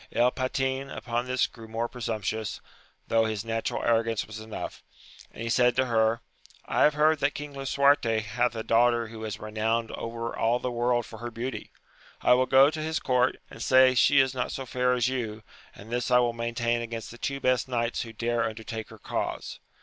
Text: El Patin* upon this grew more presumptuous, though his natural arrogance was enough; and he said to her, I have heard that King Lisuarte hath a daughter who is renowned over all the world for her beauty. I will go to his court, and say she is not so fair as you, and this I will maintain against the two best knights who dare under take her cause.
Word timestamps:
El 0.11 0.31
Patin* 0.31 0.89
upon 0.89 1.27
this 1.27 1.45
grew 1.45 1.67
more 1.67 1.87
presumptuous, 1.87 2.59
though 3.07 3.25
his 3.25 3.45
natural 3.45 3.83
arrogance 3.83 4.25
was 4.25 4.39
enough; 4.39 4.81
and 5.31 5.43
he 5.43 5.49
said 5.51 5.75
to 5.75 5.85
her, 5.85 6.21
I 6.65 6.81
have 6.85 6.95
heard 6.95 7.19
that 7.19 7.35
King 7.35 7.53
Lisuarte 7.53 8.21
hath 8.23 8.55
a 8.55 8.63
daughter 8.63 9.09
who 9.09 9.23
is 9.23 9.39
renowned 9.39 9.91
over 9.91 10.35
all 10.35 10.57
the 10.57 10.71
world 10.71 11.05
for 11.05 11.19
her 11.19 11.29
beauty. 11.29 11.69
I 12.19 12.33
will 12.33 12.47
go 12.47 12.71
to 12.71 12.81
his 12.81 12.97
court, 12.99 13.37
and 13.51 13.61
say 13.61 13.93
she 13.93 14.19
is 14.19 14.33
not 14.33 14.51
so 14.51 14.65
fair 14.65 14.93
as 14.93 15.07
you, 15.07 15.43
and 15.75 15.91
this 15.91 16.09
I 16.09 16.17
will 16.17 16.33
maintain 16.33 16.81
against 16.81 17.11
the 17.11 17.19
two 17.19 17.39
best 17.39 17.67
knights 17.67 18.01
who 18.01 18.11
dare 18.11 18.43
under 18.49 18.63
take 18.63 18.89
her 18.89 18.97
cause. 18.97 19.59